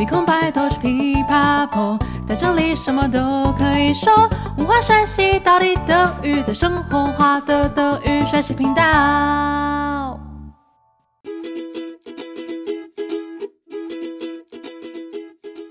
[0.00, 4.30] 没空白都是琵琶破，在这里什么都可以说。
[4.56, 9.89] 文化山西到底等于在生活化的德语学习频道。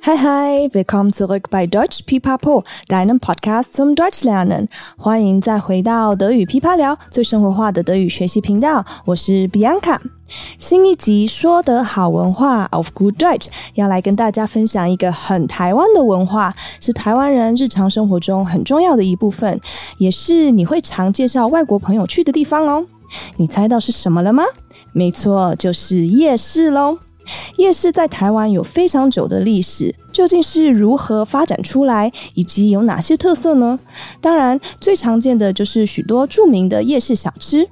[0.10, 4.68] Hi, hi, willkommen zurück bei Deutsch Pipapo, deinem Podcast zum Deutschlernen.
[4.98, 8.84] 欢迎再回到德语噼啪聊，最生活化的德语学习频道。
[9.06, 10.00] 我是 Bianca。
[10.58, 19.62] 新一集说得好文化 of Good Dutch 要来跟大家分享一个很台湾的文化，是台湾人日常生活中很重要的一部分，
[20.00, 22.84] 也是你会常介绍外国朋友去的地方哦。
[23.38, 24.44] 你猜到是什么了吗？
[24.92, 26.98] 没错，就是夜市喽。
[27.58, 33.80] 夜市在台湾有非常久的历史，究竟是如何发展出来，以及有哪些特色呢？
[34.22, 37.68] 当然，最常见的就是许多著名的夜市小吃。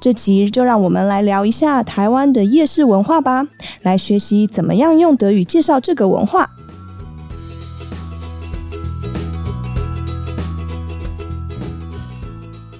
[0.00, 3.48] 这集就让我们来聊一下台湾的夜市文化吧，
[3.82, 6.48] 来学习怎么样用德语介绍这个文化。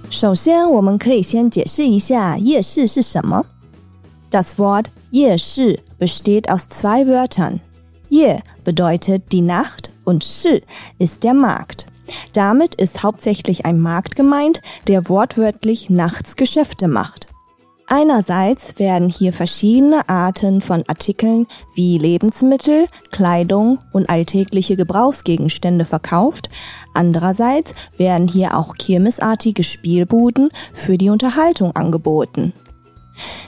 [0.09, 3.45] 首先，我们可以先解释一下夜市是什么。
[4.31, 7.61] Das Wort 夜市 besteht aus zwei Wörtern.
[8.09, 10.61] Ye bedeutet die Nacht und Shi
[10.99, 11.87] ist der Markt.
[12.33, 17.29] Damit ist hauptsächlich ein Markt gemeint, der wortwörtlich nachts Geschäfte macht.
[17.87, 26.51] Einerseits werden hier verschiedene Arten von Artikeln wie Lebensmittel, Kleidung und alltägliche Gebrauchsgegenstände verkauft.
[26.95, 32.55] Andererseits werden hier auch kirmesartige Spielbuden für die Unterhaltung angeboten.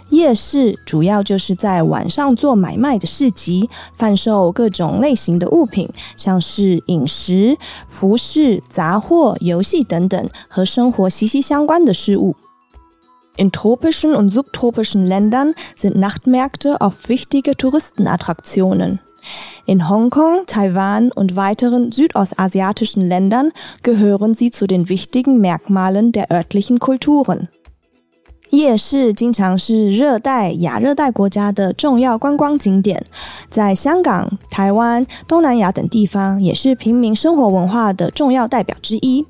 [0.09, 7.57] 夜市主要就是在晚上做买卖的市集，贩售各种类型的物品，像是饮食、
[7.87, 12.35] 服饰、杂货、游戏等等和生活息息相关的事物。
[13.37, 18.99] In tropischen und subtropischen Ländern sind Nachtmärkte oft wichtige Touristenattraktionen.
[19.65, 23.51] In Hongkong, Taiwan und weiteren südostasiatischen Ländern
[23.83, 27.47] gehören sie zu den wichtigen Merkmalen der örtlichen Kulturen.
[28.50, 33.04] 夜市经常是热带、亚热带国家的重要观光景点，
[33.50, 39.26] 在香港、台湾、东南亚等地方也是平民生活文化的重要代表之一。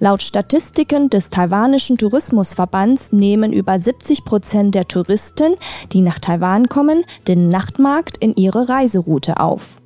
[0.00, 5.56] Laut Statistiken des taiwanischen Tourismusverbands nehmen über 70 Prozent der Touristen,
[5.90, 9.78] die nach Taiwan kommen, den Nachtmarkt in ihre Reiseroute auf.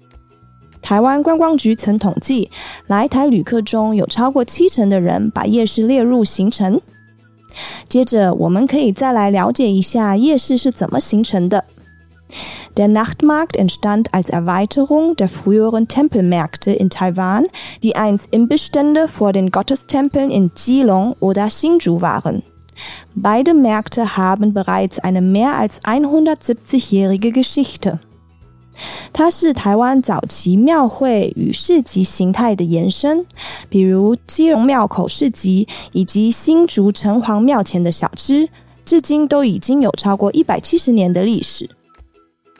[0.81, 2.51] 台湾观光局曾统计，
[2.87, 6.81] 来台旅客中有超过七成的人把夜市列入行程。
[7.88, 11.66] 接着，我们可以再来了解一下夜市是怎么形成的。
[12.76, 17.48] Der Nachtmarkt entstand als Erweiterung der früheren Tempelmärkte in Taiwan,
[17.82, 22.44] die einst Imbissstände vor den Gottestempeln in Jilong oder Hsinchu waren.
[23.16, 28.00] Beide Märkte haben bereits eine mehr als 170-jährige Geschichte.
[29.13, 33.25] 它是台湾早期庙会与市集形态的延伸，
[33.69, 38.49] 比如基隆庙口市集以及新竹城隍庙前的小吃，
[38.85, 41.71] 至今都已经有超过一百七十年的历史。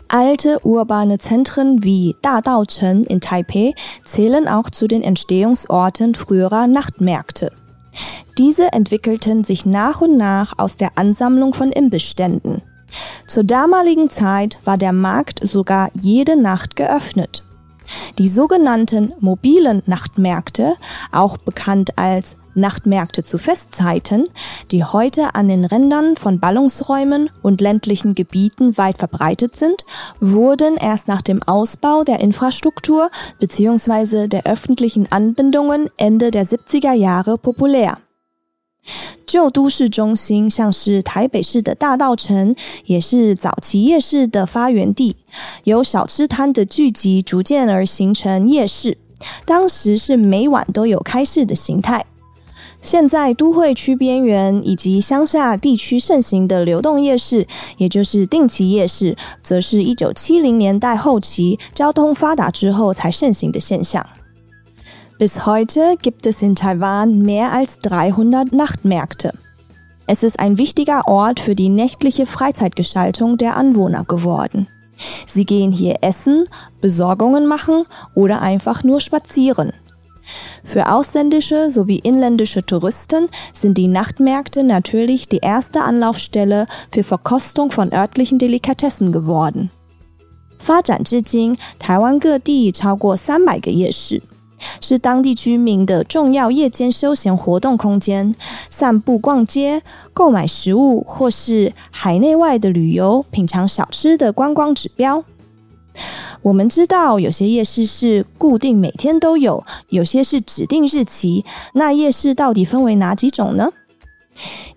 [0.09, 7.51] Alte urbane Zentren wie Dadao-Chen in Taipei zählen auch zu den Entstehungsorten früherer Nachtmärkte.
[8.37, 12.63] Diese entwickelten sich nach und nach aus der Ansammlung von Imbissständen.
[13.27, 17.43] Zur damaligen Zeit war der Markt sogar jede Nacht geöffnet.
[18.19, 20.77] Die sogenannten mobilen Nachtmärkte,
[21.13, 24.29] auch bekannt als Nachtmärkte zu Festzeiten,
[24.71, 29.85] die heute an den Rändern von Ballungsräumen und ländlichen Gebieten weit verbreitet sind,
[30.21, 34.29] wurden erst nach dem Ausbau der Infrastruktur bzw.
[34.29, 37.99] der öffentlichen Anbindungen Ende der 70er Jahre populär.
[39.27, 42.55] 旧都市中心，像是台北市的大道城，
[42.87, 45.17] 也是早期夜市的发源地。
[45.65, 48.99] 由小吃摊的聚集逐渐而形成夜市，
[49.45, 52.05] 当时是每晚都有开市的形态。
[52.81, 57.47] 现在都会区边缘以及乡下地区盛行的流动夜市，
[57.79, 64.07] 也就是定期夜市，则是一九七零年代后期交通发达之后才盛行的现象。
[65.18, 69.34] Bis heute gibt es in Taiwan mehr als 300 Nachtmärkte.
[70.08, 74.68] Es ist ein wichtiger Ort für die nächtliche Freizeitgestaltung der Anwohner geworden.
[75.26, 76.46] Sie gehen hier essen,
[76.82, 77.84] Besorgungen machen
[78.16, 79.72] oder einfach nur spazieren.
[80.64, 87.92] Für ausländische sowie inländische Touristen sind die Nachtmärkte natürlich die erste Anlaufstelle für Verkostung von
[87.94, 89.70] örtlichen Delikatessen geworden.
[90.60, 94.22] 发展至今，台湾各地超过三百个夜市。
[94.81, 98.35] 是当地居民的重要夜间休闲活动空间，
[98.71, 105.25] 散步、逛街、购买食物，或是海内外的旅游、品尝小吃的观光指标。
[106.43, 111.45] 我们知道有些夜市是固定每天都有，有些是指定日期。
[111.73, 113.71] 那夜市到底分为哪几种呢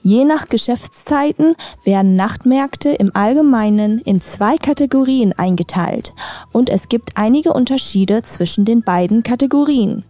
[0.02, 1.54] ？Je nach Geschäftszeiten
[1.84, 6.12] werden Nachtmärkte im Allgemeinen in zwei Kategorien eingeteilt
[6.52, 10.04] und es gibt einige Unterschiede zwischen den beiden Kategorien.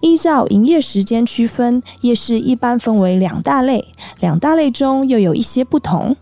[0.00, 3.84] 依照营业时间区分，夜市一般分为两大类，
[4.20, 6.16] 两大类中又有一些不同。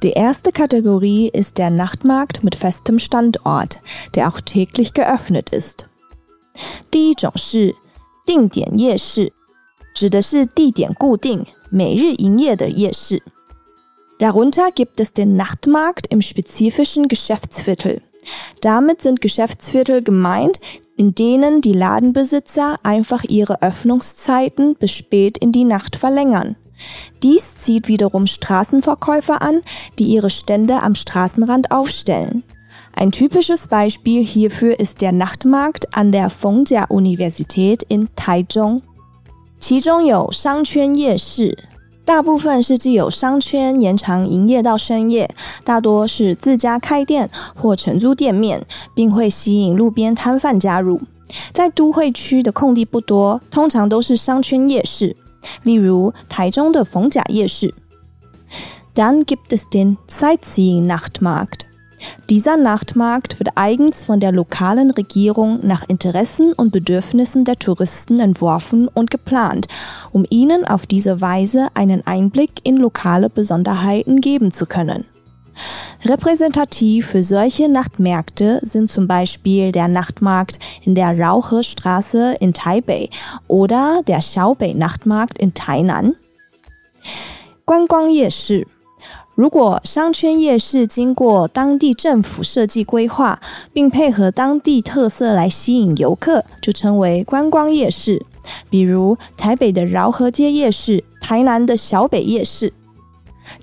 [0.00, 3.80] Die erste Kategorie ist der Nachtmarkt mit festem Standort,
[4.14, 5.86] der auch täglich geöffnet ist.
[6.90, 7.74] 第一种是
[8.26, 9.32] 定点夜市，
[9.98, 13.22] 指的是地点固定、每日营业的夜市。
[14.18, 18.02] Darunter gibt es den Nachtmarkt im spezifischen Geschäftsviertel.
[18.60, 20.58] Damit sind Geschäftsviertel gemeint,
[20.96, 26.56] in denen die Ladenbesitzer einfach ihre Öffnungszeiten bis spät in die Nacht verlängern.
[27.22, 29.62] Dies zieht wiederum Straßenverkäufer an,
[29.98, 32.42] die ihre Stände am Straßenrand aufstellen.
[32.94, 38.82] Ein typisches Beispiel hierfür ist der Nachtmarkt an der Fengjia-Universität in Taichung.
[39.59, 41.57] 其中有商圈夜市，
[42.05, 45.29] 大部分是既有商圈延长营业到深夜，
[45.63, 48.65] 大多是自家开店或承租店面，
[48.95, 50.99] 并会吸引路边摊贩加入。
[51.53, 55.15] 在都会区的空地不多，通常都是商圈夜市。
[55.63, 57.73] 例如台中的逢甲夜市。
[58.95, 61.68] Dan gibt es den Sightseeing Nachtmarkt.
[62.28, 68.88] Dieser Nachtmarkt wird eigens von der lokalen Regierung nach Interessen und Bedürfnissen der Touristen entworfen
[68.88, 69.68] und geplant,
[70.12, 75.04] um ihnen auf diese Weise einen Einblick in lokale Besonderheiten geben zu können.
[76.04, 83.08] Repräsentativ für solche Nachtmärkte sind zum Beispiel der Nachtmarkt in der Raucherstraße in Taipei
[83.46, 86.16] oder der Xiaobei Nachtmarkt in Tainan.
[87.66, 88.66] 观光夜市，
[89.38, 93.40] 如果商圈夜市经过当地政府设计规划，
[93.72, 98.24] 并配合当地特色来吸引游客，就称为观光夜市。
[98.70, 102.72] 比如台北的饶河街夜市，台南的小北夜市。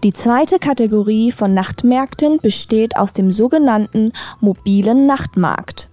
[0.02, 5.88] die zweite Kategorie von Nachtmärkten besteht aus dem sogenannten mobilen Nachtmarkt.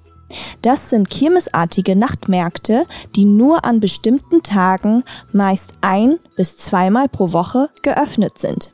[0.60, 7.70] Das sind kirmesartige Nachtmärkte, die nur an bestimmten Tagen, meist ein bis zweimal pro Woche,
[7.80, 8.71] geöffnet sind.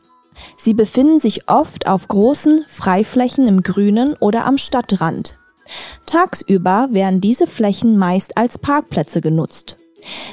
[0.57, 5.39] Sie befinden sich oft auf großen Freiflächen im Grünen oder am Stadtrand.
[6.07, 9.77] Tagsüber werden diese Flächen meist als Parkplätze genutzt.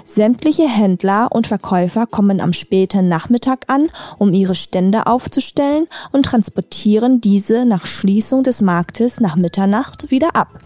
[0.05, 7.21] Sämtliche Händler und Verkäufer kommen am späten Nachmittag an, um ihre Stände aufzustellen und transportieren
[7.21, 10.59] diese nach Schließung des Marktes nach Mitternacht wieder ab.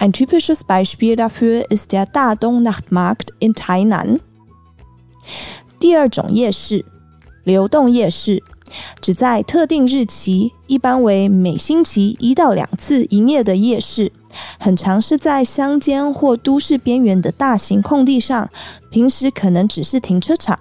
[0.00, 4.20] Ein typisches Beispiel dafür ist der Dadong Nachtmarkt in Tainan.
[5.78, 6.84] 第二种夜市，
[7.44, 8.42] 流动夜市。
[9.01, 14.11] 只在特定日期，一般为每星期一到两次营业的夜市，
[14.59, 18.49] 很常是在乡间或都市边缘的大型空地上，
[18.91, 20.59] 平时可能只是停车场。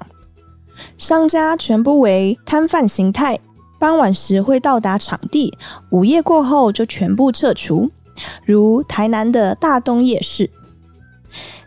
[0.97, 3.41] 商家全部为摊贩形态，
[3.79, 5.53] 傍晚时会到达场地，
[5.91, 7.91] 午夜过后就全部撤除。
[8.45, 10.51] 如台南的大东夜市。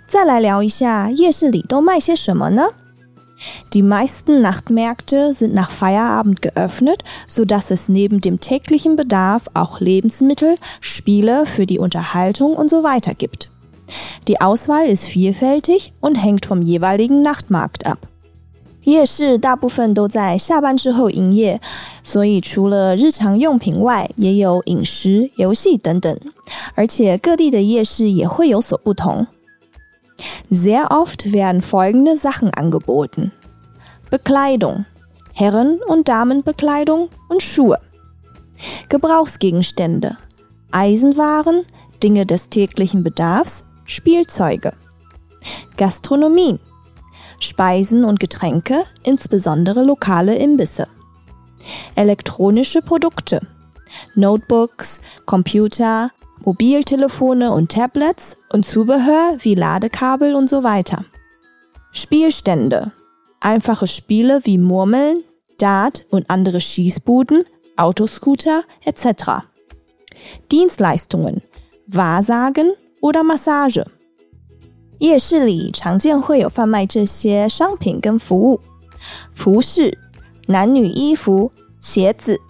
[0.05, 2.67] 再来聊一下夜市里都卖些什么呢
[3.74, 9.80] ？Die meisten Nachtmärkte sind nach Feierabend geöffnet, so dass es neben dem täglichen Bedarf auch
[9.80, 13.50] Lebensmittel, Spiele für die Unterhaltung und so weiter gibt.
[14.26, 17.98] Die Auswahl ist vielfältig und hängt vom jeweiligen Nachtmarkt ab.
[18.84, 21.60] 夜市大部分都在下班之后营业，
[22.04, 26.16] 所以除了日常用品外，也有饮食、游戏等等。
[26.76, 29.26] 而且各地的夜市也会有所不同。
[30.49, 33.31] Sehr oft werden folgende Sachen angeboten.
[34.09, 34.85] Bekleidung,
[35.33, 37.79] Herren- und Damenbekleidung und Schuhe.
[38.89, 40.17] Gebrauchsgegenstände,
[40.71, 41.65] Eisenwaren,
[42.03, 44.73] Dinge des täglichen Bedarfs, Spielzeuge.
[45.77, 46.59] Gastronomie,
[47.39, 50.87] Speisen und Getränke, insbesondere lokale Imbisse.
[51.95, 53.41] Elektronische Produkte,
[54.15, 56.11] Notebooks, Computer,
[56.44, 61.04] Mobiltelefone und Tablets und Zubehör wie Ladekabel und so weiter.
[61.92, 62.92] Spielstände.
[63.40, 65.18] Einfache Spiele wie Murmeln,
[65.58, 67.44] Dart und andere Schießbuden,
[67.76, 69.46] Autoscooter etc.
[70.50, 71.42] Dienstleistungen.
[71.86, 73.84] Wahrsagen oder Massage.
[74.98, 78.60] 夜市里常见会有贩卖这些商品跟服务：
[79.32, 79.98] 服饰、
[80.46, 82.40] 男女衣服、鞋子、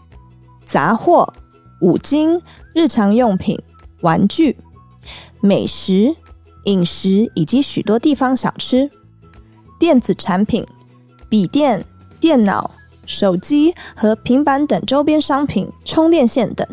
[0.64, 1.34] 杂货、
[1.80, 2.40] 五金、
[2.72, 3.58] 日常用品、
[4.01, 4.57] 玩具、
[5.39, 6.15] 美食、
[6.65, 8.89] 饮食以及许多地方小吃、
[9.79, 10.65] 电子产品、
[11.29, 11.85] 笔电、
[12.19, 12.71] 电脑、
[13.05, 16.67] 手机和平板等周边商品、充电线等。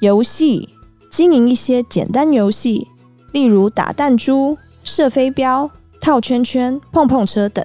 [0.00, 0.68] 游戏，
[1.10, 2.86] 经营一些简单游戏，
[3.32, 7.64] 例如打弹珠、射飞镖、套圈圈、碰碰车等。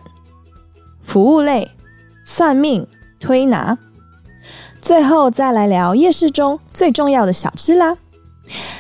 [1.02, 1.72] 服务类，
[2.24, 2.88] 算命、
[3.20, 3.78] 推拿。
[4.82, 7.98] 最后再来聊夜市中最重要的小吃啦。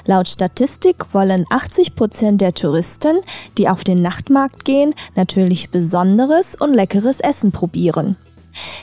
[0.04, 3.20] Laut Statistik wollen 80 Prozent der Touristen,
[3.58, 8.16] die auf den Nachtmarkt gehen, natürlich besonderes und leckeres Essen probieren.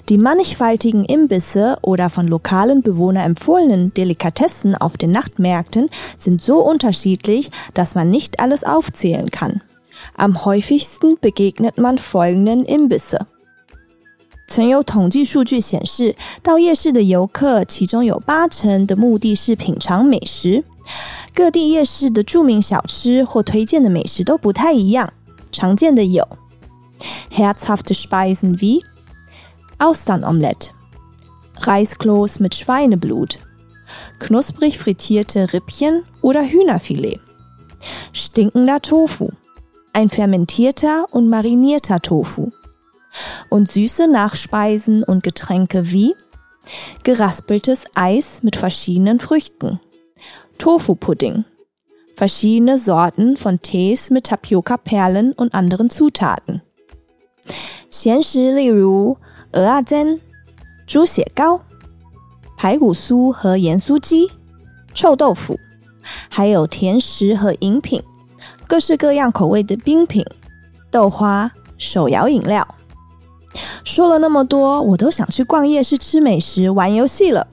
[0.07, 7.49] Die mannigfaltigen Imbisse oder von lokalen Bewohnern empfohlenen Delikatessen auf den Nachtmärkten sind so unterschiedlich,
[7.73, 9.61] dass man nicht alles aufzählen kann.
[10.15, 13.25] Am häufigsten begegnet man folgenden Imbisse.
[14.45, 20.63] 曾有统计数据显示，到夜市的游客，其中有八成的目的是品尝美食。
[21.33, 25.13] 各地夜市的着名小吃或推荐的美食都不太一样。
[25.53, 26.27] 常见的有
[27.29, 28.83] herzhafte Speisen wie
[29.77, 30.71] Austernomelette,
[31.61, 33.39] Reiskloß mit Schweineblut,
[34.19, 37.19] knusprig frittierte Rippchen oder Hühnerfilet,
[38.13, 39.29] stinkender Tofu,
[39.93, 42.51] ein fermentierter und marinierter Tofu
[43.49, 46.15] und süße Nachspeisen und Getränke wie
[47.03, 49.79] geraspeltes Eis mit verschiedenen Früchten,
[50.58, 51.44] Tofu-Pudding,
[52.16, 56.62] verschiedene Sorten von Tees mit Tapioca-Perlen und anderen Zutaten.
[57.90, 59.16] 咸食例如
[59.52, 60.20] 鹅啊煎、
[60.86, 61.60] 猪血糕、
[62.56, 64.30] 排骨酥和盐酥鸡、
[64.92, 65.58] 臭豆腐，
[66.28, 68.02] 还有甜食和饮品，
[68.66, 70.24] 各式各样口味的冰品、
[70.90, 72.66] 豆花、手摇饮料。
[73.84, 77.46] 说了那么多，我都想去逛夜市、吃美食、玩游戏了。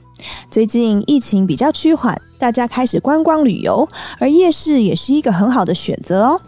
[0.49, 3.87] 最近疫情比较趋缓，大家开始观光旅游，
[4.19, 6.41] 而夜市也是一个很好的选择哦。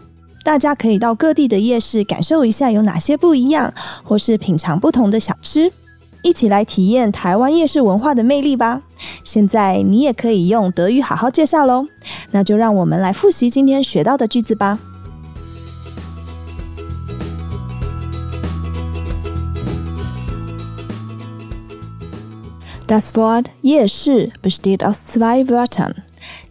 [0.44, 5.70] 大家可以到各地的夜市感受一下有哪些不一样，或是品尝不同的小吃，
[6.22, 8.82] 一起来体验台湾夜市文化的魅力吧。
[9.24, 11.86] 现在你也可以用德语好好介绍喽。
[12.30, 14.78] 那就让我们来复习今天学到的句子吧。
[22.88, 26.02] Das Wort 夜市 besteht aus zwei Wörtern.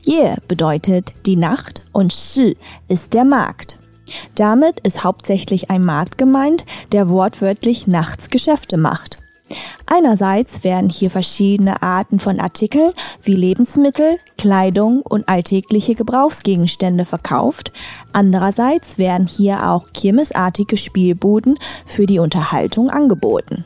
[0.05, 2.55] Ye bedeutet die Nacht und Shi
[2.87, 3.79] ist der Markt.
[4.35, 9.17] Damit ist hauptsächlich ein Markt gemeint, der wortwörtlich nachts Geschäfte macht.
[9.87, 12.91] Einerseits werden hier verschiedene Arten von Artikeln
[13.23, 17.71] wie Lebensmittel, Kleidung und alltägliche Gebrauchsgegenstände verkauft.
[18.13, 23.65] Andererseits werden hier auch kirmesartige Spielbuden für die Unterhaltung angeboten.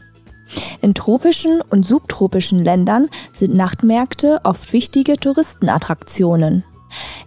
[0.81, 6.63] In tropischen und subtropischen Ländern sind Nachtmärkte oft wichtige Touristenattraktionen.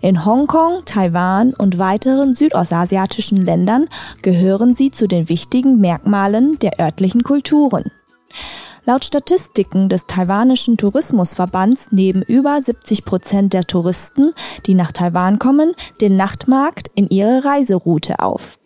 [0.00, 3.86] In Hongkong, Taiwan und weiteren südostasiatischen Ländern
[4.22, 7.90] gehören sie zu den wichtigen Merkmalen der örtlichen Kulturen.
[8.86, 14.32] Laut Statistiken des taiwanischen Tourismusverbands nehmen über 70 Prozent der Touristen,
[14.66, 18.58] die nach Taiwan kommen, den Nachtmarkt in ihre Reiseroute auf.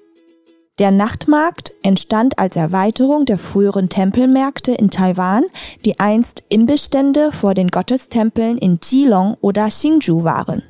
[0.78, 5.44] Der Nachtmarkt entstand als Erweiterung der früheren Tempelmärkte in Taiwan,
[5.84, 10.62] die einst Imbissstände vor den Gottestempeln in Jilong oder Hsinchu waren.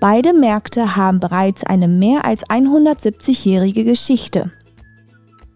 [0.00, 4.52] Beide Märkte haben bereits eine mehr als 170-jährige Geschichte.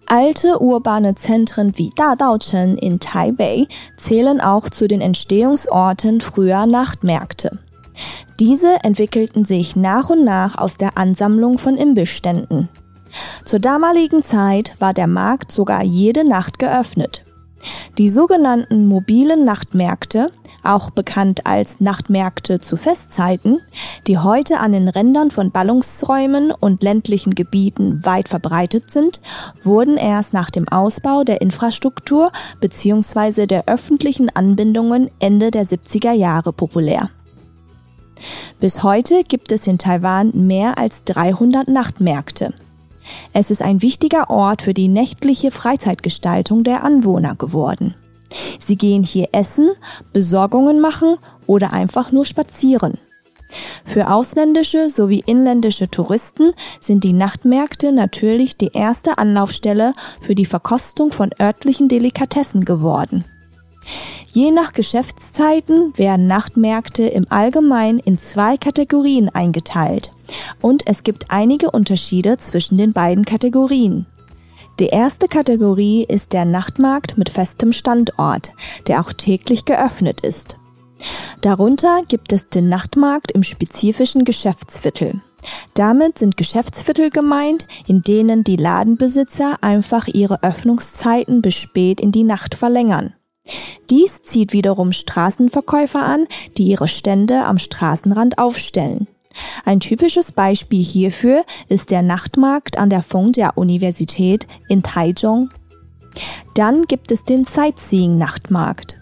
[0.06, 7.58] Alte urbane Zentren wie Dadaochen in Taipei zählen auch zu den Entstehungsorten früher Nachtmärkte.
[8.40, 12.68] Diese entwickelten sich nach und nach aus der Ansammlung von Imbissständen.
[13.44, 17.24] Zur damaligen Zeit war der Markt sogar jede Nacht geöffnet.
[17.98, 20.30] Die sogenannten mobilen Nachtmärkte,
[20.62, 23.60] auch bekannt als Nachtmärkte zu Festzeiten,
[24.06, 29.20] die heute an den Rändern von Ballungsräumen und ländlichen Gebieten weit verbreitet sind,
[29.62, 33.46] wurden erst nach dem Ausbau der Infrastruktur bzw.
[33.46, 37.10] der öffentlichen Anbindungen Ende der 70er Jahre populär.
[38.60, 42.54] Bis heute gibt es in Taiwan mehr als 300 Nachtmärkte.
[43.32, 47.94] Es ist ein wichtiger Ort für die nächtliche Freizeitgestaltung der Anwohner geworden.
[48.58, 49.70] Sie gehen hier essen,
[50.12, 52.98] Besorgungen machen oder einfach nur spazieren.
[53.84, 61.12] Für ausländische sowie inländische Touristen sind die Nachtmärkte natürlich die erste Anlaufstelle für die Verkostung
[61.12, 63.24] von örtlichen Delikatessen geworden.
[64.34, 70.10] Je nach Geschäftszeiten werden Nachtmärkte im Allgemeinen in zwei Kategorien eingeteilt
[70.60, 74.06] und es gibt einige Unterschiede zwischen den beiden Kategorien.
[74.80, 78.50] Die erste Kategorie ist der Nachtmarkt mit festem Standort,
[78.88, 80.56] der auch täglich geöffnet ist.
[81.40, 85.20] Darunter gibt es den Nachtmarkt im spezifischen Geschäftsviertel.
[85.74, 92.24] Damit sind Geschäftsviertel gemeint, in denen die Ladenbesitzer einfach ihre Öffnungszeiten bis spät in die
[92.24, 93.14] Nacht verlängern.
[93.90, 99.06] Dies zieht wiederum Straßenverkäufer an, die ihre Stände am Straßenrand aufstellen.
[99.64, 105.50] Ein typisches Beispiel hierfür ist der Nachtmarkt an der Fengjia Universität in Taichung.
[106.54, 108.96] Dann gibt es den Sightseeing-Nachtmarkt.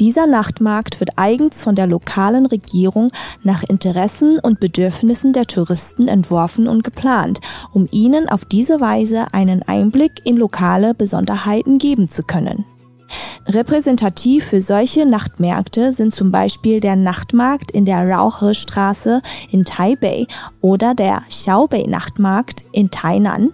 [0.00, 3.10] Dieser Nachtmarkt wird eigens von der lokalen Regierung
[3.42, 7.40] nach Interessen und Bedürfnissen der Touristen entworfen und geplant,
[7.72, 12.64] um ihnen auf diese Weise einen Einblick in lokale Besonderheiten geben zu können.
[13.48, 20.26] Repräsentativ für solche Nachtmärkte sind zum Beispiel der Nachtmarkt in der Rauchestraße in Taipei
[20.60, 23.52] oder der Xiaobei-Nachtmarkt in Tainan.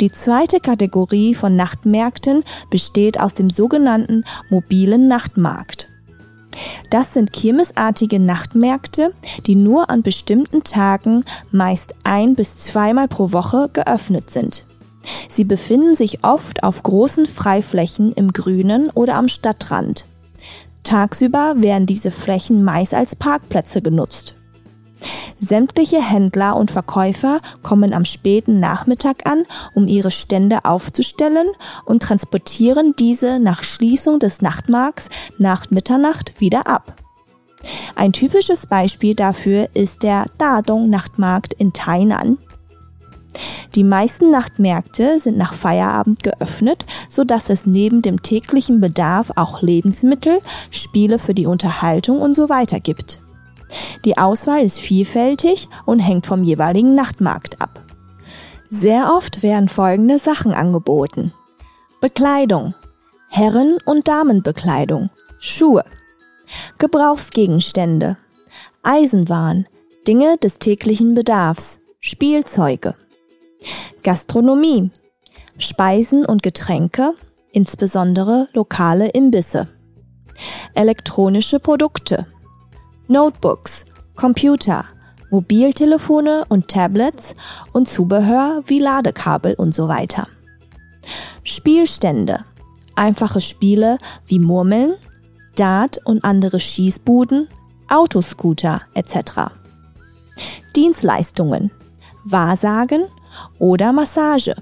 [0.00, 5.88] Die zweite Kategorie von Nachtmärkten besteht aus dem sogenannten mobilen Nachtmarkt.
[6.90, 9.12] Das sind kirmesartige Nachtmärkte,
[9.46, 14.66] die nur an bestimmten Tagen meist ein bis zweimal pro Woche geöffnet sind.
[15.28, 20.06] Sie befinden sich oft auf großen Freiflächen im Grünen oder am Stadtrand.
[20.82, 24.34] Tagsüber werden diese Flächen meist als Parkplätze genutzt.
[25.38, 29.44] Sämtliche Händler und Verkäufer kommen am späten Nachmittag an,
[29.74, 31.48] um ihre Stände aufzustellen
[31.84, 35.08] und transportieren diese nach Schließung des Nachtmarkts
[35.38, 36.96] nach Mitternacht wieder ab.
[37.94, 42.38] Ein typisches Beispiel dafür ist der Dadong Nachtmarkt in Tainan.
[43.74, 49.62] Die meisten Nachtmärkte sind nach Feierabend geöffnet, so dass es neben dem täglichen Bedarf auch
[49.62, 53.20] Lebensmittel, Spiele für die Unterhaltung und so weiter gibt.
[54.04, 57.82] Die Auswahl ist vielfältig und hängt vom jeweiligen Nachtmarkt ab.
[58.70, 61.32] Sehr oft werden folgende Sachen angeboten.
[62.00, 62.74] Bekleidung,
[63.28, 65.84] Herren- und Damenbekleidung, Schuhe,
[66.78, 68.16] Gebrauchsgegenstände,
[68.82, 69.66] Eisenwaren,
[70.06, 72.94] Dinge des täglichen Bedarfs, Spielzeuge,
[74.02, 74.90] Gastronomie,
[75.58, 77.14] Speisen und Getränke,
[77.52, 79.68] insbesondere lokale Imbisse,
[80.74, 82.26] elektronische Produkte,
[83.06, 83.84] Notebooks,
[84.16, 84.84] Computer,
[85.30, 87.34] Mobiltelefone und Tablets
[87.72, 90.28] und Zubehör wie Ladekabel und so weiter.
[91.42, 92.44] Spielstände,
[92.94, 94.94] einfache Spiele wie Murmeln,
[95.56, 97.48] Dart und andere Schießbuden,
[97.88, 99.52] Autoscooter etc.
[100.74, 101.70] Dienstleistungen,
[102.24, 103.04] Wahrsagen
[103.58, 104.54] oder Massage.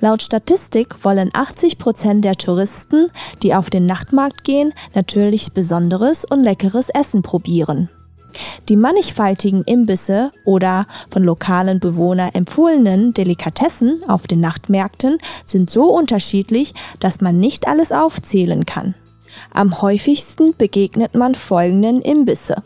[0.00, 3.10] Laut Statistik wollen 80 Prozent der Touristen,
[3.42, 7.88] die auf den Nachtmarkt gehen, natürlich besonderes und leckeres Essen probieren.
[8.68, 16.74] Die mannigfaltigen Imbisse oder von lokalen Bewohnern empfohlenen Delikatessen auf den Nachtmärkten sind so unterschiedlich,
[16.98, 18.94] dass man nicht alles aufzählen kann.
[19.52, 22.62] Am häufigsten begegnet man folgenden Imbisse.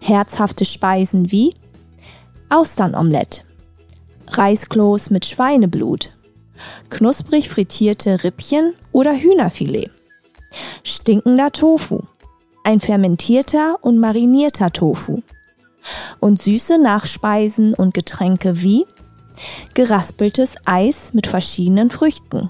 [0.00, 1.54] Herzhafte Speisen wie
[2.48, 3.43] Austernomelett,
[4.28, 6.10] Reiskloß mit Schweineblut,
[6.90, 9.90] knusprig frittierte Rippchen oder Hühnerfilet,
[10.82, 12.00] stinkender Tofu,
[12.64, 15.22] ein fermentierter und marinierter Tofu.
[16.18, 18.86] Und süße Nachspeisen und Getränke wie
[19.74, 22.48] geraspeltes Eis mit verschiedenen Früchten,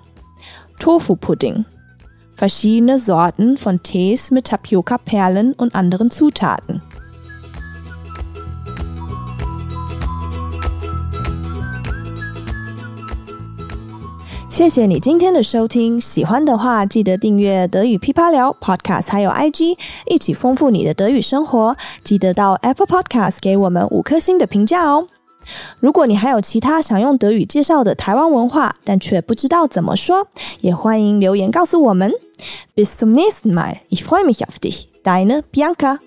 [0.78, 1.64] Tofu-Pudding,
[2.36, 6.82] verschiedene Sorten von Tees mit Tapioca-Perlen und anderen Zutaten.
[14.54, 21.76] 谢谢你今天的收听，喜欢的话记得订阅德语噼啪聊 Podcast，还有 IG，一起丰富你的德语生活。
[22.04, 25.08] 记得到 Apple Podcast 给我们五颗星的评价哦。
[25.80, 30.28] 如果你还有其他想用德语介绍的台湾文化，但却不知道怎么说，
[30.60, 32.12] 也欢迎留言告诉我们。
[32.76, 33.78] Bis zum nächsten Mal.
[33.88, 34.84] Ich freue mich auf dich.
[35.02, 35.98] Deine Bianca.